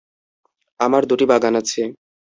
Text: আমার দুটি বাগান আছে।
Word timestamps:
আমার 0.79 1.03
দুটি 1.05 1.25
বাগান 1.31 1.53
আছে। 1.61 1.81